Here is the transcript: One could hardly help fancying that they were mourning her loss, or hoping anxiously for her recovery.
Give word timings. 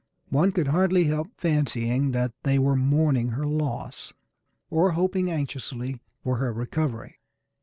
One 0.31 0.51
could 0.51 0.69
hardly 0.69 1.03
help 1.03 1.29
fancying 1.37 2.09
that 2.09 2.33
they 2.41 2.57
were 2.57 2.75
mourning 2.75 3.27
her 3.29 3.45
loss, 3.45 4.13
or 4.71 4.93
hoping 4.93 5.29
anxiously 5.29 6.01
for 6.23 6.37
her 6.37 6.51
recovery. 6.51 7.19